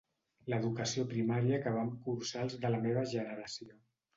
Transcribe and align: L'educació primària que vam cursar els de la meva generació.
L'educació 0.53 1.03
primària 1.11 1.61
que 1.67 1.75
vam 1.77 1.91
cursar 2.07 2.43
els 2.47 2.59
de 2.65 2.73
la 2.77 2.81
meva 2.87 3.05
generació. 3.13 3.71